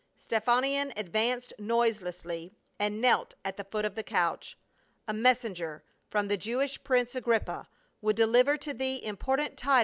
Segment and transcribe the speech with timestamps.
[0.17, 4.57] Stephanion advanced noiselessly and knelt at the foot of the couch.
[5.07, 7.69] "A messenger from the Jewish prince, Agrippa,
[8.01, 9.79] would deliver to thee important tid ings, divine Tiberius.